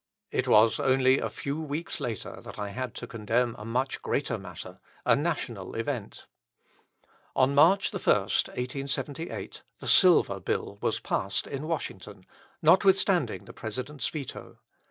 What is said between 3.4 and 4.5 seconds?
a much greater